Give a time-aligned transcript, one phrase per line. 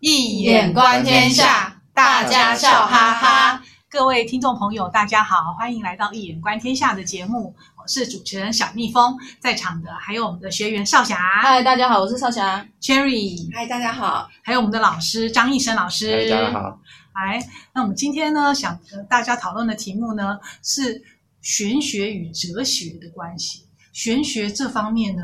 [0.00, 3.60] 易眼观天下，大家笑哈哈。
[3.90, 7.52] 各位听众朋友，大家好，欢迎来到《一眼观天下》的节目。
[7.76, 11.16] 我是主持人小蜜蜂，在场的还有我们的学员少霞。
[11.42, 12.64] 嗨，大家好，我是少霞。
[12.80, 14.30] Cherry，嗨，大家好。
[14.44, 16.30] 还有我们的老师张义生老师。
[16.30, 16.78] 大家好。
[17.16, 17.44] 来，
[17.74, 21.02] 那我们今天呢，想和大家讨论的题目呢，是
[21.42, 23.66] 玄学与哲学的关系。
[23.92, 25.22] 玄学这方面呢？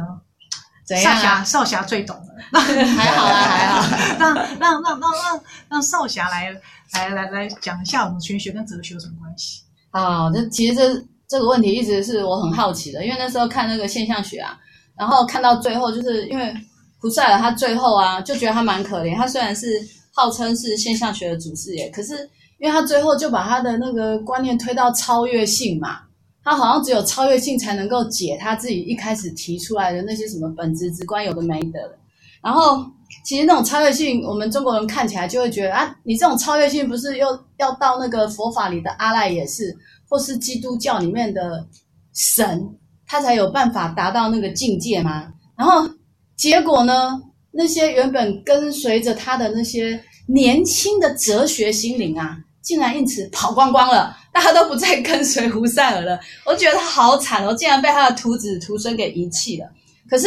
[0.87, 1.17] 怎样啊？
[1.17, 2.25] 少侠，少侠最懂了。
[2.61, 3.97] 还好啊， 还好。
[4.19, 6.53] 让让让让让让少侠来
[6.93, 9.63] 来来来讲一下，我们玄学跟哲学有什么关系？
[9.91, 14.59] 啊，这其实这这个问题一直是我很好奇的，因为那时候看那个现象学啊，
[14.99, 16.55] 然后看到最后，就是因为
[17.01, 19.17] 胡塞尔他最后啊，就觉得他蛮可怜。
[19.17, 19.67] 他虽然是
[20.13, 22.15] 号称是现象学的祖师爷，可是
[22.59, 26.01] 因为他最后就把他的那个观念推到超越性嘛。
[26.45, 31.99] 他好像只有超越性才能够解他自己一开始提出来的那些什么本质直观有的没的。
[32.43, 32.85] 然后
[33.25, 37.27] 其实那种超越性，我们中国人看起来就会觉得啊，你这种超越性不是又
[37.57, 39.75] 要到那个佛法里的阿赖耶识，
[40.07, 41.67] 或是基督教里面的
[42.13, 42.69] 神，
[43.07, 45.33] 他才有办法达到那个境界吗？
[45.57, 45.89] 然后
[46.37, 47.19] 结果呢，
[47.51, 54.17] 那些原本跟随着他的那些年轻的哲学心灵啊，竟然因此跑光光了。
[54.33, 59.69] 大家都不再跟随胡塞尔了， 我觉得他好惨哦，竟然被他的徒子徒孙给遗弃了。
[60.11, 60.27] 可是，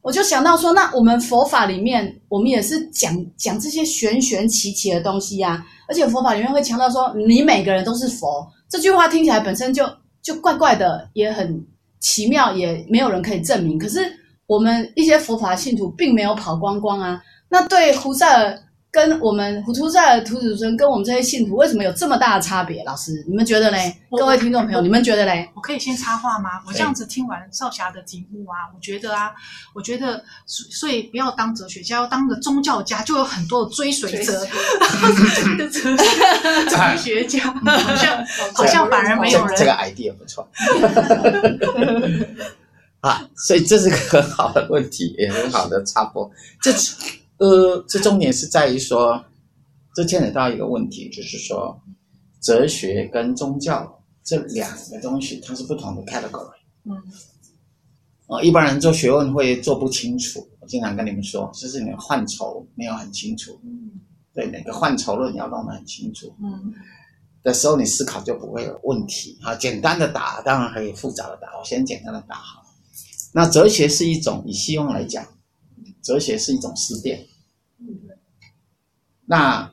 [0.00, 9.88] 我就想到说，那我们佛法里面，我们也是讲讲这些玄玄奇奇的东西呀、而且佛法里面会强调说，你每个人都是佛，这句话听起来本身就
[10.20, 11.64] 就怪怪的，也很
[12.00, 13.78] 奇妙，也没有人可以证明。
[13.78, 14.12] 可是
[14.48, 17.22] 我们一些佛法信徒并没有跑光光啊。
[17.48, 18.58] 那对胡塞尔。
[18.92, 22.84] 跟我们胡塞尔的徒子孙跟我们这些信徒为什么有这么大的差别？
[22.84, 23.96] 老师，你们觉得嘞？
[24.10, 25.48] 各位听众朋友，你们觉得嘞？
[25.54, 26.62] 我可以先插话吗？
[26.66, 29.32] 我这样子听完少侠的题目啊，我觉得啊，
[29.74, 34.44] 我觉得所以不要当哲学家，要当个宗教家，就有很多的追随者。
[36.68, 39.56] 哲学家 好像好像反而没有人。
[39.56, 40.46] 这个 idea 不错。
[43.00, 46.30] 啊，所以这是个很好的问题，也很好的插播。
[46.60, 46.70] 这。
[47.42, 49.20] 呃，这重点是在于说，
[49.96, 51.76] 这牵扯到一个问题，就是说，
[52.40, 56.54] 哲学跟宗教这两个东西，它是不同的 category。
[56.84, 56.96] 嗯。
[58.28, 60.48] 呃，一般人做学问会做不清楚。
[60.60, 63.58] 我经常跟你们说，就是你的范畴没有很清楚。
[63.64, 63.90] 嗯。
[64.32, 66.32] 对，哪个范畴论你要弄得很清楚。
[66.40, 66.72] 嗯。
[67.42, 69.36] 的时候，你思考就不会有问题。
[69.42, 72.62] 啊，简单的答当然可以复杂的答，我先简单的答好。
[73.32, 75.26] 那哲学是一种，以西方来讲，
[76.04, 77.26] 哲学是一种思辨。
[79.26, 79.72] 那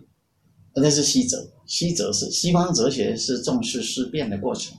[0.76, 4.78] 那是西哲，西哲是西方哲学是重视思辨的过程，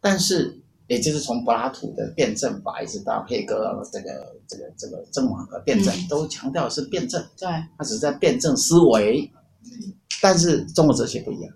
[0.00, 7.46] 但是也就是从柏拉图的辩证法一直到黑格尔这个这个这个正网和辩证，都强调是辩证，对，
[7.78, 9.30] 他只是在辩证思维，
[10.20, 11.54] 但是中国哲学不一样，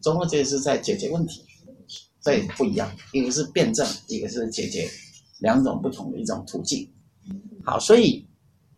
[0.00, 1.42] 中国哲学是在解决问题，
[2.20, 4.88] 所以不一样，一个是辩证，一个是解决，
[5.40, 6.88] 两种不同的一种途径。
[7.64, 8.26] 好，所以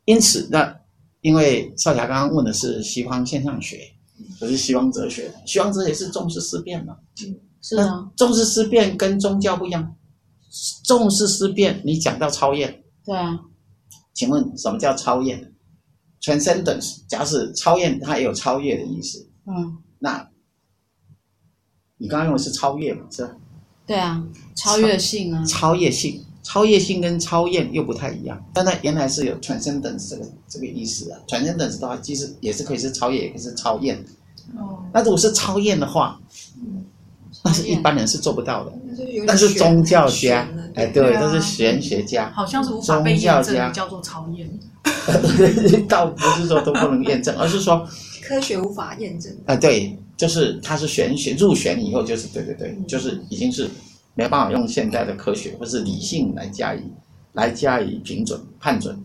[0.07, 0.81] 因此那。
[1.25, 3.91] 因为少侠刚刚问的是西方现象学，
[4.39, 5.33] 不是西方哲学。
[5.47, 6.99] 西方哲学是重视思辨嘛？
[7.25, 8.11] 嗯，是啊。
[8.15, 9.97] 重视思辨跟宗教不一样。
[10.85, 12.85] 重视思辨，你讲到超验。
[13.07, 13.41] 对啊。
[14.13, 15.55] 请问什么叫超验
[16.21, 19.27] ？Transcendence，假使超验，它也有超越的意思。
[19.47, 19.79] 嗯。
[20.01, 20.29] 那，
[21.97, 23.07] 你刚刚用的是超越嘛？
[23.11, 23.35] 是吧？
[23.87, 24.23] 对啊，
[24.55, 25.43] 超越性啊。
[25.47, 26.23] 超，超越性。
[26.45, 31.19] 超越性跟超验又不太一样，但它原来是有 transcendence 这个这个意思啊。
[31.27, 33.97] transcendence 的话，其实也是可以是超越，也可以是超验。
[34.55, 34.85] 哦。
[34.93, 36.21] 那如果是超验的话，
[36.59, 36.85] 嗯，
[37.43, 38.73] 那是一般人是做不到的。
[39.27, 42.31] 但是宗教家，哎，对，都是玄学家。
[42.31, 44.47] 好像是无法被验证，叫做超验。
[45.89, 47.89] 倒不是说都不能验证，而是说
[48.23, 49.35] 科学无法验证。
[49.47, 53.67] 啊，对，就是它是玄学入玄以后，就是对对对，就是已经是。
[54.15, 56.83] 没办法用现代的科学或是理性来加以
[57.33, 58.97] 来加以评准判准，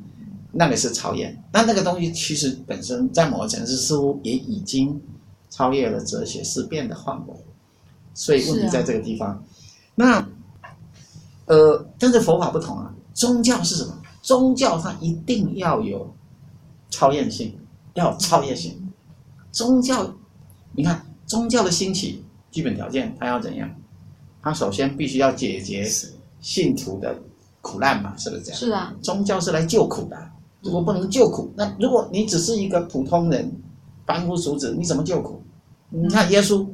[0.51, 1.43] 那个是超验。
[1.51, 5.01] 那那个东西其实本身在某个层次似乎也已经
[5.49, 7.33] 超越了哲学思辨的范围，
[8.13, 9.29] 所以问题在这个地方。
[9.29, 9.43] 啊、
[9.95, 10.29] 那
[11.45, 13.97] 呃，但是佛法不同啊，宗教是什么？
[14.21, 16.13] 宗教它一定要有
[16.91, 17.57] 超验性，
[17.95, 18.77] 要有超越性。
[19.51, 20.13] 宗教，
[20.73, 23.67] 你看宗教的兴起基本条件，它要怎样？
[24.41, 25.87] 他首先必须要解决
[26.39, 27.15] 信徒的
[27.61, 28.59] 苦难嘛，是不是这样？
[28.59, 30.17] 是啊，宗教是来救苦的。
[30.61, 33.51] 如果不能救苦，那如果你只是一个普通人，
[34.05, 35.41] 凡夫俗子，你怎么救苦？
[35.89, 36.65] 你看耶稣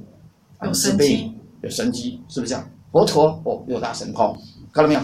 [0.63, 1.31] 有神迹，
[1.61, 2.67] 有神机，是不是这样？
[2.91, 4.37] 佛陀哦，六大神通，
[4.71, 5.01] 看到没有？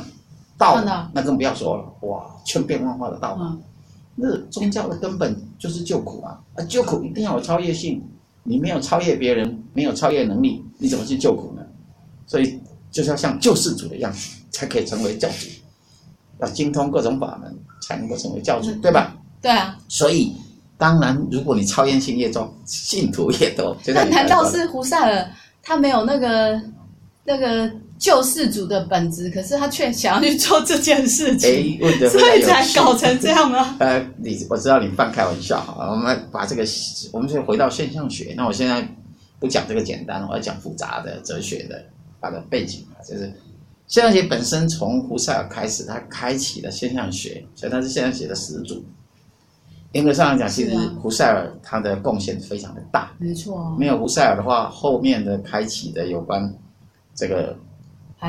[0.57, 0.79] 道
[1.13, 3.57] 那更不要说了，哇，千变万化的道。
[4.15, 6.39] 那宗教的根本就是救苦啊！
[6.55, 8.03] 啊，救苦一定要有超越性，
[8.43, 11.50] 你没有超越别人，没有超越能力，你怎么去救苦呢？
[12.31, 12.57] 所以
[12.89, 15.48] 就是要像救世主的样子，才可以成为教主，
[16.39, 19.13] 要精通各种法门，才能够成为教主，对吧？
[19.42, 19.78] 对啊。
[19.89, 20.33] 所以
[20.78, 25.30] 当然，如果你超验性越重，信徒越多，那难道是胡塞尔
[25.62, 26.62] 他没有那个
[27.25, 27.69] 那个？
[28.01, 31.78] 救世主的本质，可是他却想要去做这件事情，
[32.10, 33.75] 所以才搞成这样吗？
[33.78, 36.66] 呃，你我知道你半开玩笑哈，我们把这个，
[37.13, 38.33] 我们就回到现象学。
[38.36, 38.83] 那我现在
[39.39, 41.80] 不讲这个简单，我要讲复杂的哲学的
[42.21, 43.33] 它的背景啊，就是
[43.88, 48.83] 现象学本身从胡塞尔开始，他开启了现象学，所以他是现象学的始祖。
[49.94, 53.75] 严格上来讲，其实胡塞尔他的贡献非常的大，没错。
[53.77, 56.53] 没有胡塞尔的话，后面的开启的有关
[57.15, 57.57] 这个。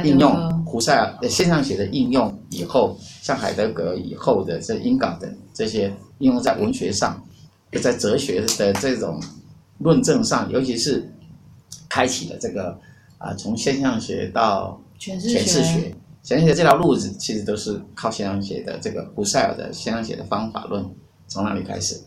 [0.04, 7.22] 应用胡塞尔现象学的应用以后，像海德格以后的这英港等这些应用在文学上，
[7.78, 9.22] 在哲学的这种
[9.80, 11.06] 论证上，尤其是
[11.90, 12.74] 开启了这个
[13.22, 15.38] 啊、呃，从现象学到诠释学，
[16.24, 20.84] 诠释学这条路子其实都是靠现象学的这个胡塞尔的现象学的方法论
[21.28, 22.00] 从那里开始。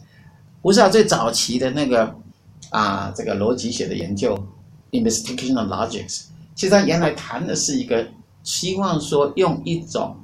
[0.62, 2.04] 胡塞尔最早期的那个
[2.70, 4.38] 啊、呃，这个逻辑学的研究
[4.92, 6.26] ，Investigational Logics。
[6.54, 8.06] 其实他原来谈的是一个
[8.44, 10.18] 希望说用一种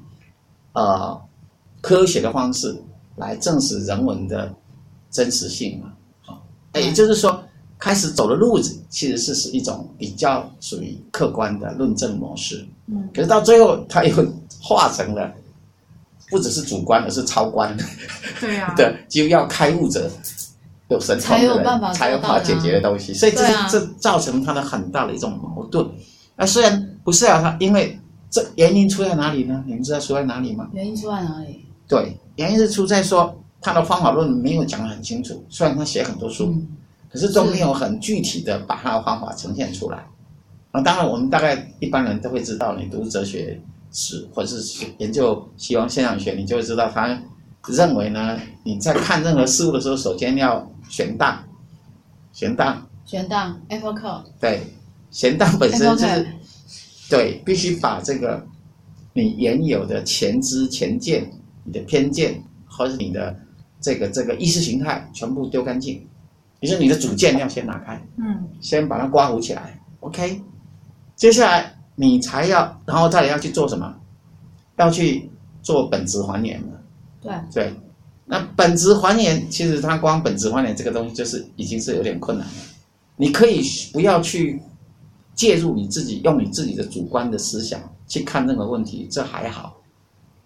[0.73, 1.21] 呃
[1.79, 2.75] 科学的方式
[3.15, 4.53] 来证实人文的
[5.09, 5.93] 真实性嘛，
[6.25, 6.39] 啊，
[6.75, 7.43] 也就是说
[7.81, 14.15] 开始走的路子其实是是一种比较属于客观的论证模式，嗯，可是到最后他又
[14.61, 15.33] 化成了
[16.29, 17.75] 不只是主观而是超观，
[18.39, 20.09] 对呀， 对，就要开悟者
[20.89, 25.83] 有神通的人才有办法解决的东西，所以这是这造成他的很大的一种矛盾。
[26.37, 27.99] 那虽然不是啊，他因为
[28.29, 29.63] 这原因出在哪里呢？
[29.65, 30.69] 你们知道出在哪里吗？
[30.71, 31.65] 原因出在哪里？
[31.87, 35.43] 对，原因是出在说他的方法论没有讲得很清楚。
[35.49, 36.67] 虽然他写很多书，嗯、
[37.11, 40.05] 可是都没有很具体的把他的方法呈现出来。
[40.71, 43.59] 啊，当然我们大概一般人都会知道，你读哲学
[43.91, 47.07] 史或者是研究西方现象学，你就会知道他
[47.67, 51.43] 认为呢，你在看任何事物的时候，首先要选当，
[52.31, 54.61] 选当，选当，Apple Card，对。
[55.11, 56.25] 贤当本身就是，
[57.09, 58.41] 对，必须把这个
[59.11, 61.29] 你原有的前知前见、
[61.65, 63.37] 你的偏见，或者你的
[63.81, 66.01] 这个这个意识形态全部丢干净。
[66.61, 70.41] 你是你的主见要先拿开，嗯，先把它刮糊起来，OK。
[71.17, 73.93] 接下来你才要，然后再来要去做什么？
[74.77, 75.29] 要去
[75.61, 76.81] 做本质还原了。
[77.21, 77.73] 对对，
[78.25, 82.53] 那本质还原，其实它光本质还原这个东西就是已经是有点困难了。
[83.17, 83.61] 你可以
[83.91, 84.61] 不要去。
[85.33, 89.75] 介入你自己，用你自己的主观的思想去看任何问题，这还好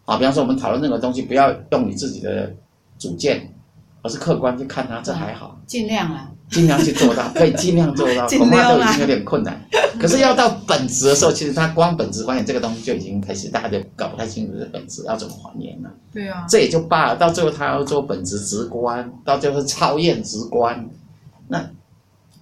[0.06, 0.16] 啊。
[0.16, 2.56] 比方说，我们讨论任何东西，不要用你自己的
[2.98, 3.52] 主见，
[4.06, 5.60] 而是客观去看它，这还好。
[5.66, 9.60] 尽量啊，尽量去做到， 可以尽量做到，恐怕都已经有点困难。
[10.00, 15.90] 可是要到本质的时候，其实他光本质还原这个东西就已经开始，大家就搞不太清楚这本质要怎么还原了。
[16.14, 17.16] 对啊，这也就罢了。
[17.16, 20.88] 到最后，他要做本质直观，到最后是超验直观，
[21.48, 21.68] 那。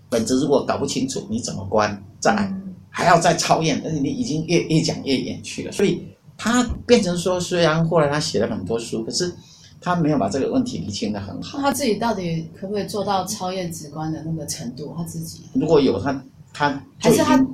[0.09, 2.03] 本质如果搞不清楚，你怎么观？
[2.19, 2.53] 再来
[2.91, 5.71] 还要再超验，而且你已经越越讲越远去了。
[5.71, 6.05] 所以
[6.37, 9.33] 他变成说，虽然后来他写了很多书，可是
[9.83, 11.59] 他没有把这个问题理清得很好。
[11.59, 14.93] 他自己到底可不可以做到超越直观的那个程度？
[14.97, 16.23] 他自己如果有他，
[16.53, 17.45] 他还是他，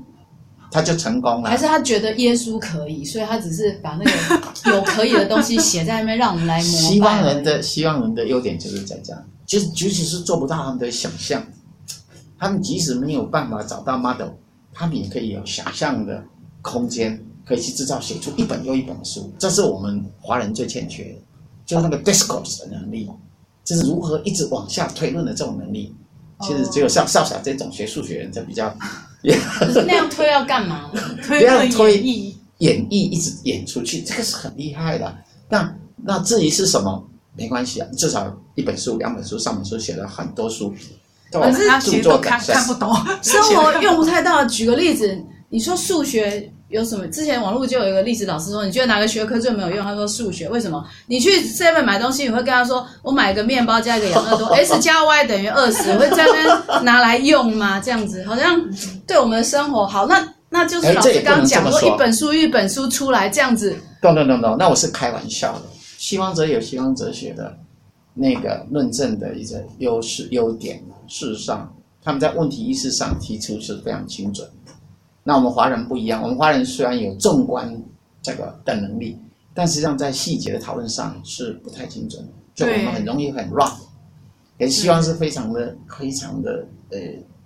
[0.72, 1.50] 他就成功了。
[1.50, 4.12] 还是他觉得耶稣可以，所以他只是把那个
[4.72, 6.64] 有可以的东西写在那边，让我们来模。
[6.64, 11.44] 希望人的希望人的优点就是在这样，就是即使是做不到他们的想象。
[12.38, 14.30] 他们即使没有办法找到 model，
[14.72, 16.24] 他们也可以有想象的
[16.62, 19.30] 空间，可以去制造写出一本又一本的书。
[19.38, 21.20] 这是我们华人最欠缺的，
[21.70, 23.08] 就是那个 discourse 的能力，
[23.64, 25.94] 就是如何一直往下推论的这种能力。
[26.42, 28.74] 其实只有像少侠这种学数学人才比较。
[29.22, 31.02] 是那样推要干嘛呢？
[31.28, 31.98] 不要推
[32.58, 35.16] 演绎，一直演出去，这个是很厉害的。
[35.48, 40.74] 那那至于是什么，没关系啊，至少一本书、两本书、三本书写了很多书。
[41.32, 44.44] 可是他其实都看看不懂， 生活用不太到。
[44.46, 47.08] 举个例子，你说数学有什么？
[47.08, 49.84] 之前网络就有一个历史老师说，你觉得哪个学科最没有用？
[49.84, 50.48] 他说数学。
[50.50, 50.86] 为什么？
[51.08, 57.80] 你去 Seven 买东西，你会跟他说，我买一个面包加一个养乐多， S 加 Y 等于二十，会在那边拿来用吗？
[57.80, 58.62] 这样子好像
[59.08, 60.06] 对我们的生活好。
[60.06, 63.76] 那那就是老师刚刚讲说，一本书一本书出来这样子。
[64.02, 65.64] no no no no，那我是开玩笑的。
[65.98, 67.58] 西方哲有西方哲学的。
[68.16, 74.46] 那个论证的一个优势优点，事实上他们在问题意识上提出是非常精准。
[75.24, 77.72] 那我们华人不一样，我们华人虽然有纵观
[78.22, 79.18] 这个的能力，
[79.54, 82.28] 但实际上在细节的讨论上是不太精准。
[82.56, 83.78] 就我们很容易很 rough，
[84.58, 86.98] 也希望是非常的非常的呃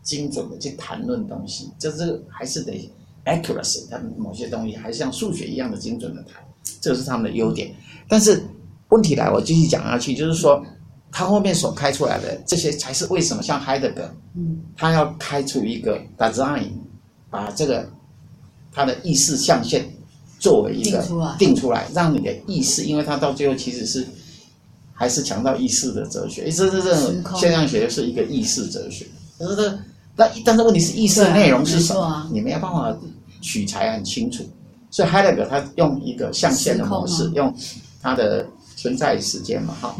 [0.01, 2.89] 精准的去谈论东西，就是还是得
[3.25, 6.43] accuracy，他们某些东西还是像数学一样的精准的谈，
[6.81, 7.71] 这是他们的优点。
[8.07, 8.43] 但是
[8.89, 10.63] 问题来，我继续讲下去，就是说
[11.11, 16.69] 他后面所开出来的这些才是为什么像海德格，嗯，他要开出一个 design，
[17.33, 17.89] 把这个
[18.71, 19.83] 他的意识象限
[20.39, 21.03] 作为一个
[21.37, 24.07] 定出来，让你的意识，因为他到最后其实是。
[24.95, 29.07] 还是强调意识的哲学，意这种现象学是一个意识哲学。
[29.39, 29.79] 但是这，
[30.15, 31.99] 但但是问题是意识的内容是什么？
[31.99, 32.95] 啊、你没有办法
[33.41, 34.47] 取材很清楚。
[34.91, 37.53] 所以海德格他用一个象限的模式，用
[38.03, 38.45] 他的
[38.77, 39.95] 存在时间嘛，哈，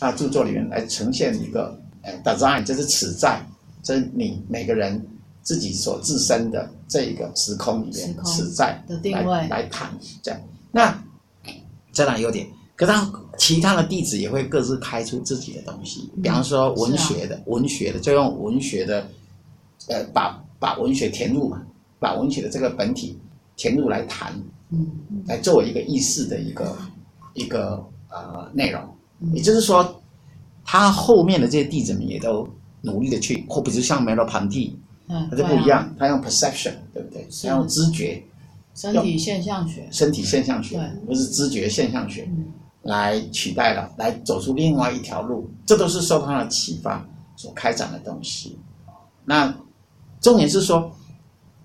[0.00, 3.40] 他著作里面来呈现一个呃 design，就是此在，
[3.84, 5.00] 这是你每个人
[5.44, 10.40] 自己所自身的这一个时空里面实在的定位来谈这样。
[10.72, 11.04] 那
[11.92, 12.44] 这样有点。
[12.76, 19.06] 可是他其他的弟子也会各自开出自己的东西，比方说文学的，文学的就用文学的，
[19.86, 21.62] 呃，把把文学填入嘛，
[22.00, 23.16] 把文学的这个本体
[23.54, 24.34] 填入来谈，
[24.70, 24.84] 嗯，
[25.26, 26.76] 来作为一个意识的一个
[27.34, 28.82] 一个呃内容。
[29.32, 30.02] 也就是说，
[30.64, 32.44] 他后面的这些弟子们也都
[32.80, 34.76] 努力的去，或比如像梅洛庞蒂，
[35.08, 37.26] 嗯，他就不一样，他用 perception，对不对？
[37.42, 38.22] 他用知觉，
[38.74, 42.28] 身体现象学，身体现象学，不是知觉现象学。
[42.86, 47.02] 来取代了，来走出另外一条路，这都是受他的启发
[47.34, 48.58] 所开展的东西。
[49.24, 49.56] 那
[50.20, 50.94] 重点是说，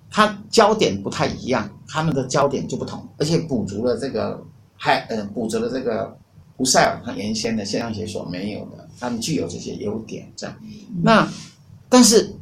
[0.10, 4.42] 他焦点不太一样，他们的焦点就不同，而且补足了这个，
[4.78, 6.18] 还呃补足了这个
[6.56, 10.26] 胡塞尔他原先的现象学所没有的，他们具有这些优点。
[10.38, 10.56] 这样，
[11.04, 11.30] 那
[11.90, 12.34] 但是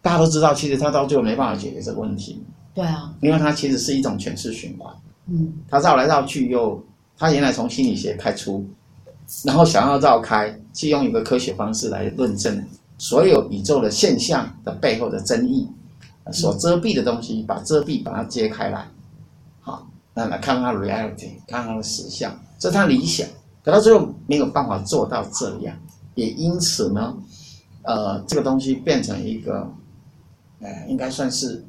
[0.00, 2.42] 大家都知道，其实他到最后没办法解决这个问题。
[2.74, 4.94] 对啊，因为它其实是一种诠释循环。
[5.26, 6.80] 嗯，他绕来绕去又，
[7.16, 8.64] 他原来从心理学开出，
[9.44, 12.64] 然后想要绕开，去用一个科学方式来论证
[12.96, 15.68] 所有宇宙的现象的背后的真意，
[16.32, 18.86] 所遮蔽的东西，把遮蔽把它揭开来，
[19.60, 23.26] 好，那来看看 reality，看看实相，这是他理想，
[23.64, 25.76] 可到最后没有办法做到这样，
[26.14, 27.14] 也因此呢，
[27.82, 29.70] 呃，这个东西变成一个，
[30.60, 31.64] 呃，应该算是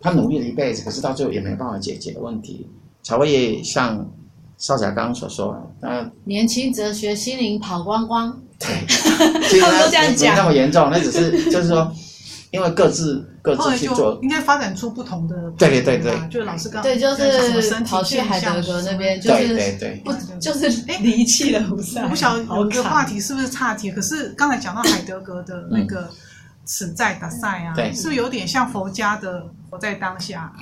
[0.00, 2.66] 他努力了一辈子，可是到最后也没办法解决的问题。
[3.02, 4.10] 才会像
[4.56, 8.40] 邵甲刚刚所说，那，年轻哲学心灵跑光光。
[8.58, 8.68] 对，
[9.60, 11.92] 他们都这样讲，没那么严重，那只是 就是说，
[12.50, 15.36] 因为各自各自去做，应该发展出不同的。
[15.58, 20.68] 对对对对，就老师刚对，就是跑去海德格那边，就是对对不就是
[21.00, 22.02] 离弃了胡塞。
[22.02, 26.08] 我不晓得有个话题是不是岔题，可是刚才讲到海德格的那个
[26.64, 30.52] 此在达赛啊，是不是有点像佛家的活在当下？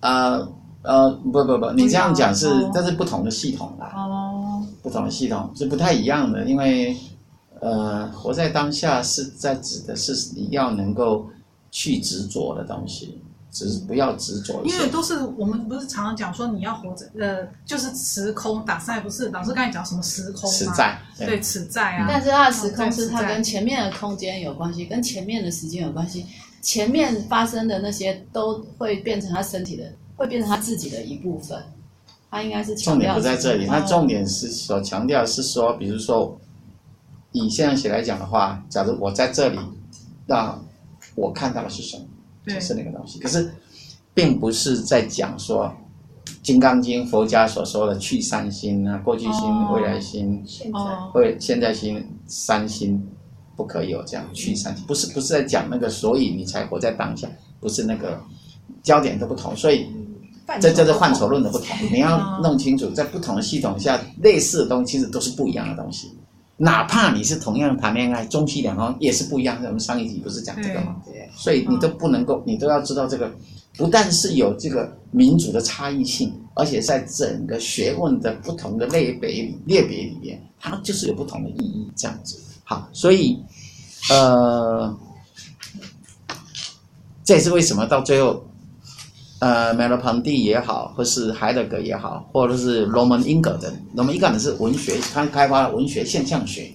[0.00, 0.48] 呃。
[0.80, 3.92] 呃，不不不，你这样讲是，哦、这是不同的系统啦。
[3.96, 6.96] 哦，不同的系统是不太一样的，因为，
[7.60, 11.28] 呃，活在当下是在指的是你要能够
[11.72, 14.62] 去执着的东西，只是不要执着。
[14.64, 20.56] 因为都是我们不是常常讲说你要活着，呃，就是时空打赛，不是老师刚才讲什么时空吗？
[20.56, 22.06] 此在，对，对此在啊。
[22.08, 26.26] 但是它的时空是它跟前面的空间有关系，跟前面的时间有关系，
[26.62, 29.84] 前面发生的那些都会变成他身体的。
[30.18, 31.56] 会变成他自己的一部分，
[32.28, 36.36] 他应该是重点不在这里，他重点是所强调是说，比如说
[37.30, 39.56] 以现象学来讲的话，假如我在这里，
[40.26, 40.58] 那
[41.14, 42.04] 我看到的是什么？
[42.48, 43.18] 就是那个东西。
[43.18, 43.52] 可是，
[44.14, 45.66] 并不是在讲说
[46.42, 50.42] 《金刚经》佛家所说的去三心啊，过去心、未来心、
[51.12, 53.06] 会现在心三心，
[53.56, 54.84] 不可以有这样去三心。
[54.86, 57.28] 不是不是在讲那个，所以你才活在当下，
[57.60, 58.20] 不是那个
[58.82, 59.86] 焦点都不同，所以。
[60.62, 66.10] 这这是范畴论的不同，你要弄清楚，在不同的系统下，类似的东西其实都是不一样的东西。
[66.60, 69.56] 哪怕你是同样谈恋爱，中西两方也是不一样。
[69.64, 70.96] 我们上一集不是讲这个吗？
[71.06, 71.28] 对。
[71.34, 73.32] 所以你都不能够，你都要知道这个，
[73.76, 81.88] 不但是有这个民族的差异性，而且在整个学问的不同的类别里类别里面，它就是有不同的意义。
[81.96, 83.40] 这样子，好，所以，
[84.10, 84.98] 呃，
[87.24, 88.44] 这也是为什么到最后。
[89.40, 96.74] 呃，梅洛庞蒂也好，或是海德格也好，或者是罗门英格的，罗门英格的是文学，他开发了文学现象学，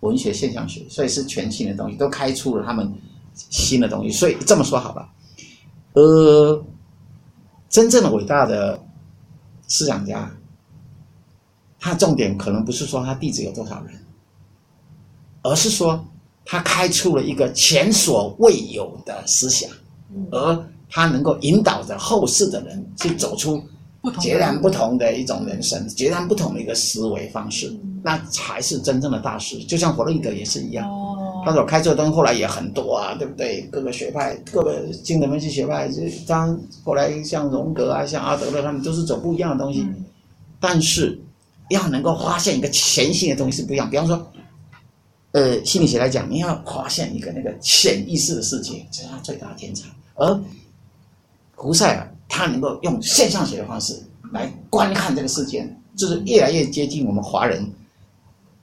[0.00, 2.92] 文学现象学，所以是全新的东西，都开出了他们
[3.34, 4.10] 新的东西。
[4.10, 5.08] 所以这么说好吧，
[5.94, 6.62] 呃，
[7.70, 8.78] 真正的伟大的
[9.66, 10.30] 思想家，
[11.80, 13.94] 他重点可能不是说他弟子有多少人，
[15.40, 16.04] 而是说
[16.44, 19.70] 他开出了一个前所未有的思想，
[20.30, 20.68] 而。
[20.92, 23.60] 他能够引导着后世的人去走出
[24.20, 29.58] 截然不同的一种人生，截然不同的一个思维方式，那才是真正的大师。
[29.64, 33.62] 就像弗洛伊德也是一样，哦，他所开这灯后来也很多啊，对不对？
[33.72, 39.80] 各个学派，各个精神分析学派，就当后来像荣格啊，像阿德勒，他们都是走不一样的东西。
[39.80, 40.04] 嗯
[40.64, 41.20] 但是
[41.70, 43.90] 要能够发现一个全新的东西是不一样。
[43.90, 44.32] 比方说，
[45.32, 49.88] 呃，心理学来讲，你要发现一个那个潜意识的世界，这是他最大的天才。
[50.14, 50.40] 而
[51.62, 53.96] 胡塞尔他能够用现象学的方式
[54.32, 55.64] 来观看这个世界，
[55.96, 57.64] 就是越来越接近我们华人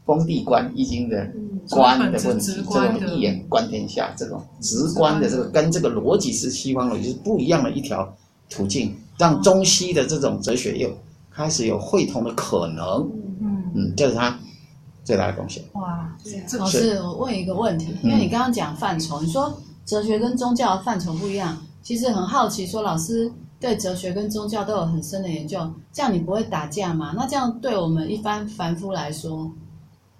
[0.06, 1.32] 封闭观易经的
[1.70, 8.14] 观的问题，这种一眼观天下，这种直观的这个跟这个逻辑是西方逻辑是不一样的一条
[8.50, 10.90] 途径，让中西的这种哲学又。
[11.32, 14.38] 开始有会同的可能，嗯嗯，这是他
[15.06, 15.64] 最大的贡献。
[15.72, 16.14] 哇，
[16.58, 21.58] 老师，我问一个问题，因为你刚刚讲范畴，你说哲学跟宗教的范畴不一样，
[21.90, 25.60] 其实很好奇，说老师对哲学跟宗教都有很深的研究，
[25.92, 27.16] 这样你不会打架吗？
[27.18, 29.52] 那这样对我们一般凡夫来说，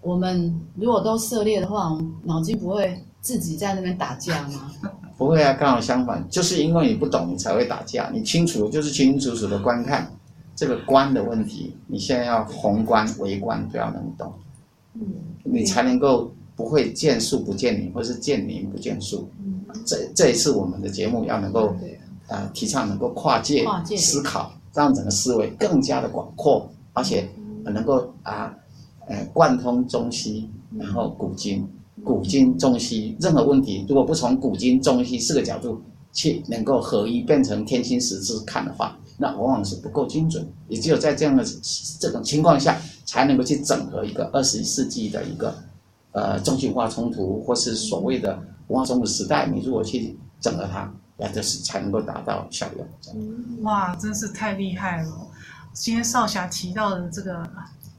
[0.02, 4.72] 我们如果都涉猎的话，我们脑筋不会自己在那边打架吗？
[5.16, 8.10] 不会啊，刚好相反，就是因为你不懂，你才会打架。
[8.12, 10.12] 你清楚，就是清清楚楚的观看。
[10.56, 14.34] 这个观的问题，你现在要宏观、微观都要能懂，
[14.96, 15.02] 嗯，
[15.44, 19.30] 你才能够不会见树不见林，或是见林不见树。
[19.74, 21.74] 嗯，这这一次我们的节目要能够，
[22.28, 23.66] 呃，提倡能够跨界
[23.98, 27.30] 思考，让整个思维更加的广阔，而且
[27.64, 28.54] 能够啊，
[29.08, 31.68] 呃，贯通中西，然后古今、
[32.04, 35.82] 古今中西任何问题，如果不从古今中西四个角度
[36.14, 38.98] 去能够合一，变成天心实质看的话。
[39.22, 41.44] 那往往是不够精准，也只有在这样的
[42.00, 45.54] 这种情况下，才能够去整合一个二十一世纪的一个
[46.14, 49.46] 呃中心文化冲突，或是所谓的文化冲突时代。
[49.46, 53.64] 你如果去整合它，那就是才能够达到效用。
[53.64, 55.28] 哇，真是太厉害了！
[55.74, 57.48] 今天少侠提到的这个。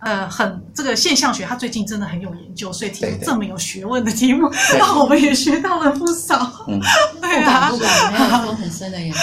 [0.01, 6.65] 呃，很这个现象学，他最近真的很有研究，所以提出这么有学问的题目， 那我们也学到了不少。
[6.69, 6.81] 嗯，
[7.21, 9.19] 对啊，不敢，没有说很深的研究，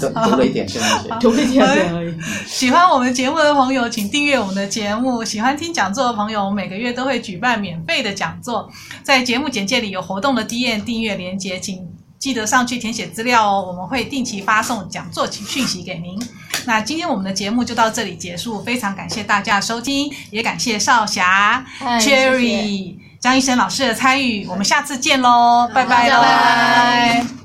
[0.00, 2.14] 读读了一点现象学，读了一点点而已。
[2.46, 5.24] 喜欢我们节目的朋友，请订阅我们的节目。
[5.24, 8.70] 喜欢听讲座的朋友，我们每个月都会举办免费的讲座，
[9.02, 11.84] 在节目简介里有活动的 D N 订阅连接，请
[12.20, 13.64] 记得上去填写资料哦。
[13.66, 16.20] 我们会定期发送讲座讯息给您。
[16.66, 21.64] 那今天我们的节目就到这里结束，非常感谢大家收听，也感谢少侠、
[22.00, 26.20] Cherry、张医生老师的参与，我们下次见喽，拜拜喽。
[26.20, 27.43] 拜拜。